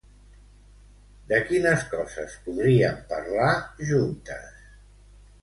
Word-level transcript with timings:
De 1.31 1.37
quines 1.49 1.85
coses 1.91 2.39
podríem 2.47 2.99
parlar 3.13 3.53
juntes? 3.93 4.67